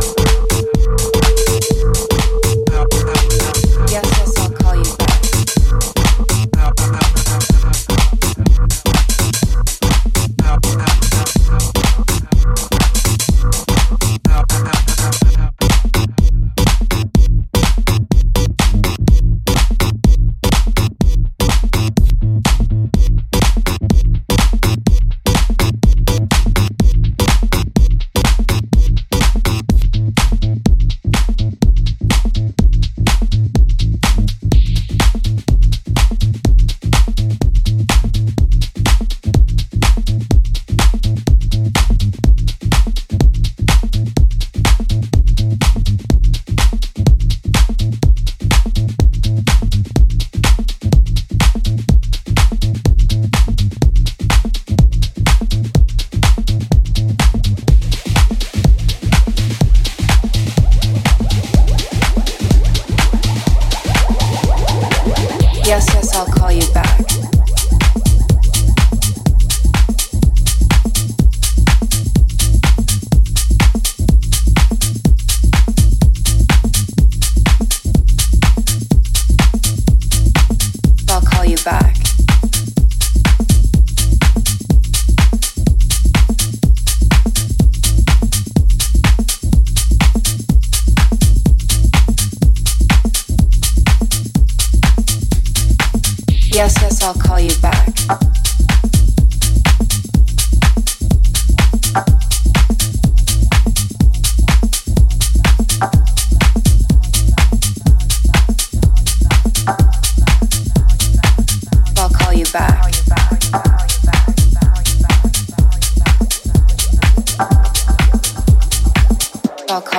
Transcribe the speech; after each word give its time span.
back. 0.00 0.39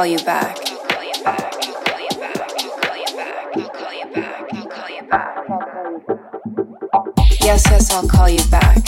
call 0.01 0.08
you 0.08 0.17
back. 0.25 0.58
Yes, 7.39 7.63
yes, 7.70 7.91
I'll 7.91 8.08
call 8.08 8.27
you 8.27 8.43
back. 8.50 8.81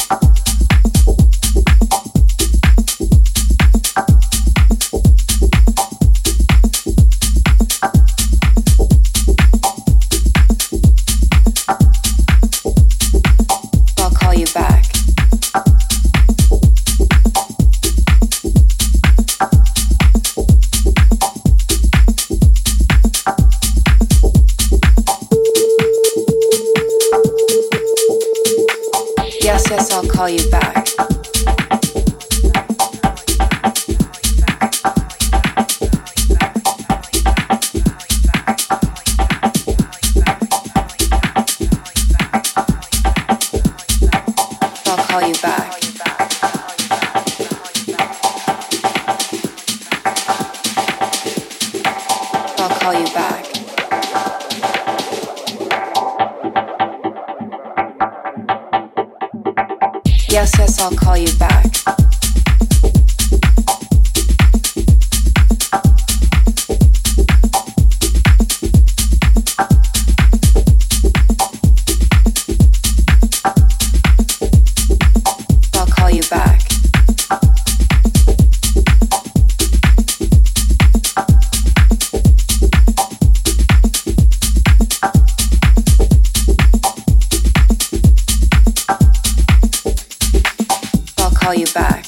call 91.54 91.60
you 91.60 91.74
back. 91.74 92.06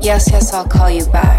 Yes, 0.00 0.30
yes, 0.30 0.52
I'll 0.52 0.64
call 0.66 0.90
you 0.90 1.06
back. 1.06 1.33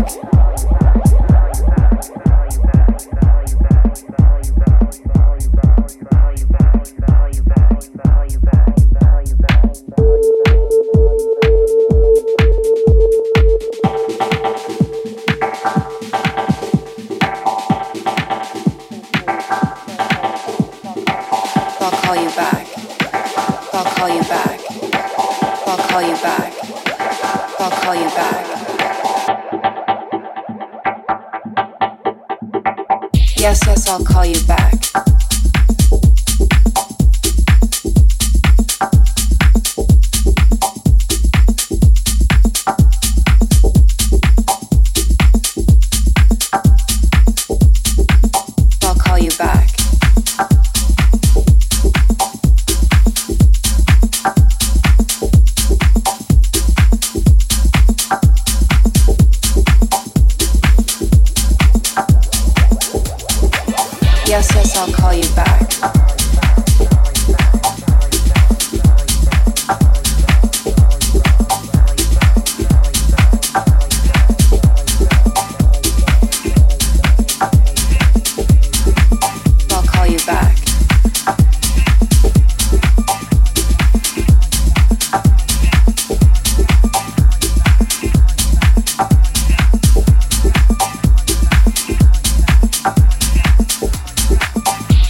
I'll 33.88 34.04
call 34.04 34.26
you 34.26 34.42
back. 34.48 34.74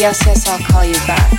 Yes, 0.00 0.24
yes, 0.24 0.48
I'll 0.48 0.58
call 0.60 0.82
you 0.82 0.94
back. 1.06 1.30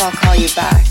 I'll 0.00 0.10
call 0.10 0.34
you 0.34 0.48
back. 0.56 0.84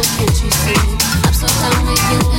can't 0.00 0.42
you 0.42 0.50
see? 0.50 0.74
I'm 1.26 1.34
so 1.34 1.46
done 1.46 1.86
with 1.86 2.24
you. 2.26 2.31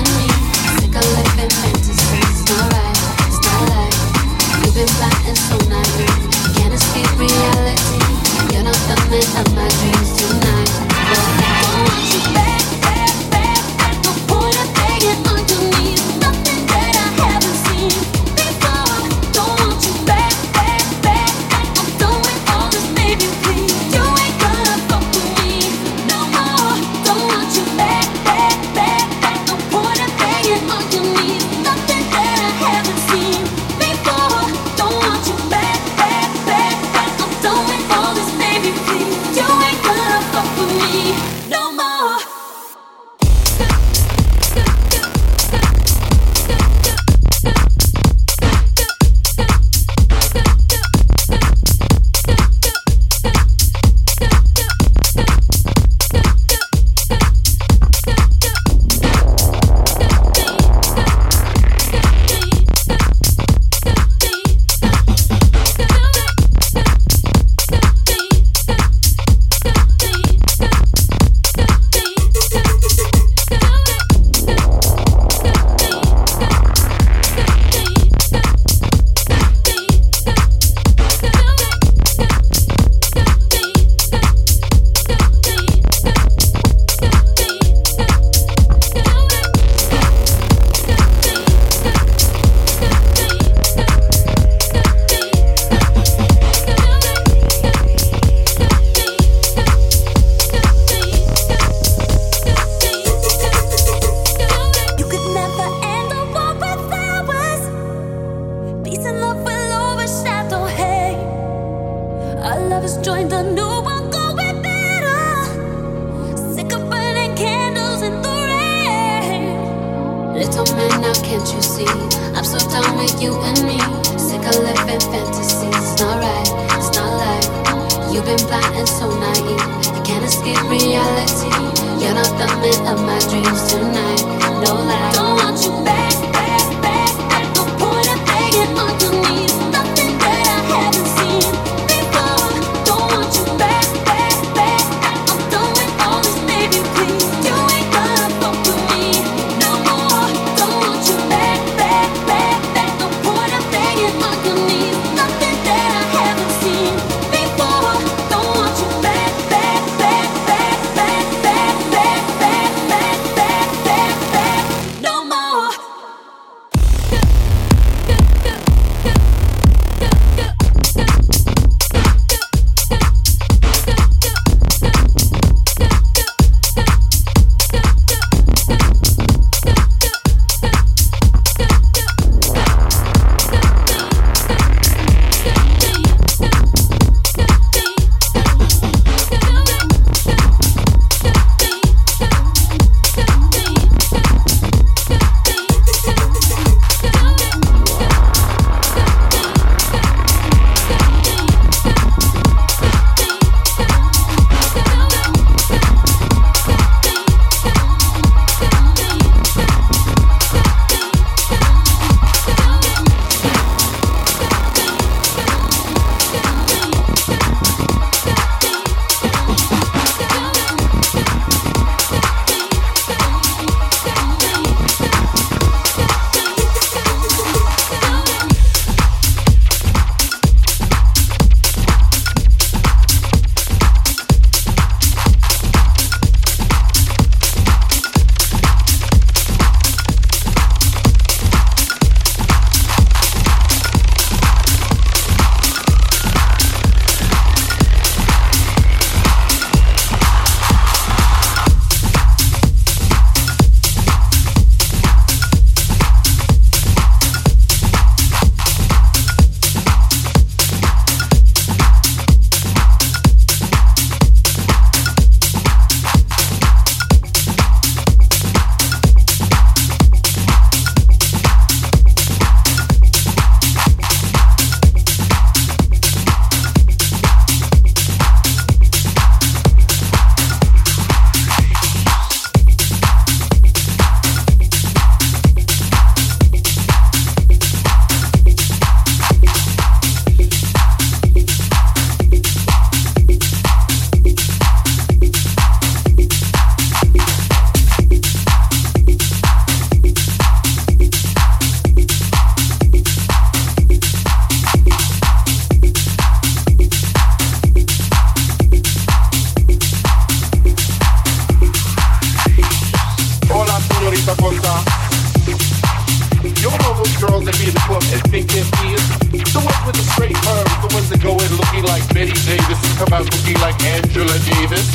About 322.24 323.26
looking 323.36 323.60
like 323.60 323.76
Angela 323.84 324.40
Davis? 324.48 324.88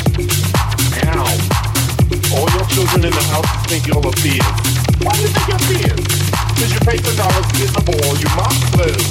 Ow. 1.05 1.29
All 2.33 2.49
your 2.49 2.65
children 2.73 3.05
in 3.05 3.13
the 3.13 3.25
house 3.29 3.45
think 3.67 3.85
you're 3.85 4.01
a 4.01 4.11
fierce. 4.17 4.41
Why 5.05 5.13
do 5.13 5.21
you 5.21 5.27
think 5.29 5.47
you're 5.47 5.61
fierce? 5.69 6.09
Because 6.57 6.71
your 6.73 6.81
paper 6.89 7.13
dollars 7.13 7.45
in 7.61 7.69
the 7.69 7.85
ball, 7.85 8.17
you 8.17 8.29
mock 8.33 8.57
clothes. 8.73 9.05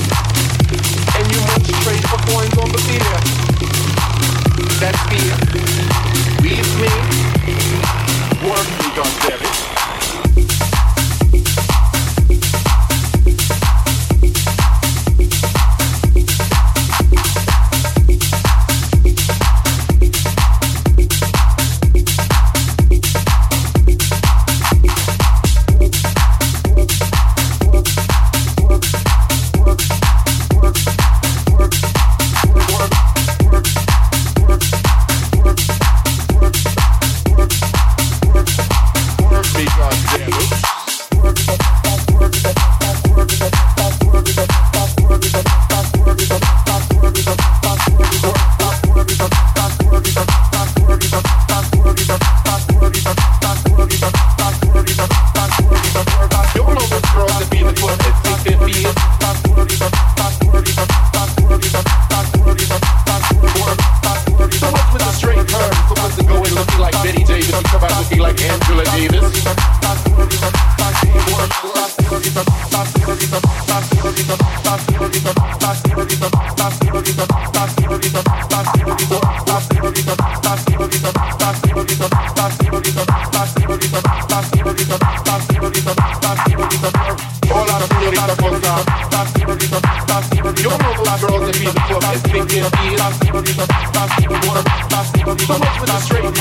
And 1.14 1.30
you 1.30 1.38
munch 1.46 1.70
trade 1.86 2.02
for 2.10 2.18
coins 2.26 2.58
on 2.58 2.74
the 2.74 2.82
beer. 2.90 3.18
That's 4.82 4.98
fear. 5.06 5.38
Leave 6.42 6.70
me. 6.82 6.90
Work, 8.48 8.78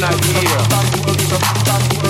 Not 0.00 0.24
here. 0.24 2.09